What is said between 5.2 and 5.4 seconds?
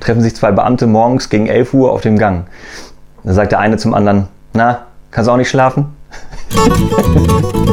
du auch